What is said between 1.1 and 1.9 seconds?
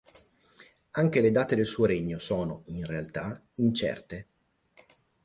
le date del suo